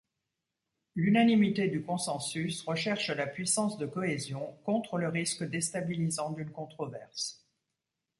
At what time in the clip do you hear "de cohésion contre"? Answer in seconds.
3.77-4.97